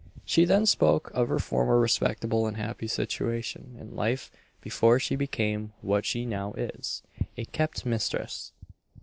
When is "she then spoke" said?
0.25-1.11